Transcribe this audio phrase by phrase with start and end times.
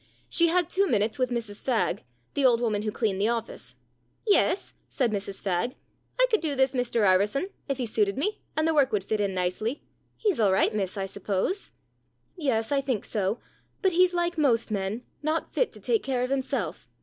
[0.27, 2.03] She had two minutes with Mrs Fagg,
[2.33, 3.75] the old woman who cleaned the office.
[4.25, 5.75] "Yes," said Mrs Fagg.
[6.19, 9.19] "I could do this Mr 'Arverson, if he suited me, and the work would fit
[9.19, 9.83] in nicely.
[10.17, 11.71] He's all right, miss, I suppose?""
[12.35, 13.37] Yes, I think so.
[13.83, 16.87] But he's like most men not fit to take care of himself."